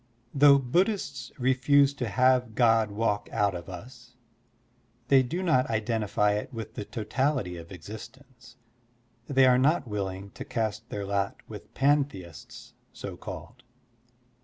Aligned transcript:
Though 0.33 0.57
Buddhists 0.57 1.31
refuse 1.37 1.93
to 1.93 2.09
have 2.09 2.55
God 2.55 2.89
walk 2.89 3.29
out 3.31 3.53
of 3.53 3.69
us, 3.69 4.15
they 5.09 5.21
do 5.21 5.43
not 5.43 5.69
identify 5.69 6.31
it 6.31 6.51
with 6.51 6.73
the 6.73 6.85
totality 6.85 7.55
of 7.55 7.71
exist 7.71 8.17
ence, 8.17 8.55
they 9.27 9.45
are 9.45 9.59
not 9.59 9.87
willing 9.87 10.31
to 10.31 10.43
cast 10.43 10.89
their 10.89 11.05
lot 11.05 11.35
with 11.47 11.75
pantheists 11.75 12.73
so 12.91 13.15
called. 13.15 13.61